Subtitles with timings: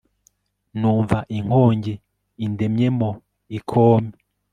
[0.79, 1.93] numva inkongi
[2.45, 3.09] indemyemo
[3.57, 4.11] ikome